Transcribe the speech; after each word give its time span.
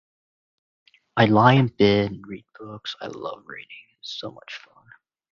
I 1.15 1.25
lie 1.27 1.53
in 1.53 1.67
bed, 1.67 2.21
read 2.27 2.45
books. 2.57 2.95
I 3.01 3.05
love 3.05 3.43
reading, 3.45 3.97
so 4.01 4.31
much 4.31 4.55
fun. 4.57 4.83